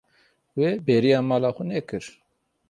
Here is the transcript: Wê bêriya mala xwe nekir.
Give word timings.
Wê 0.57 0.69
bêriya 0.85 1.19
mala 1.29 1.49
xwe 1.55 1.63
nekir. 1.69 2.05